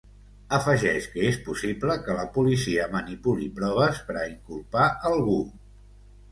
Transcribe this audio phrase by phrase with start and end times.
[0.57, 5.41] Afegeix que és possible que la policia manipuli proves per a inculpar algú.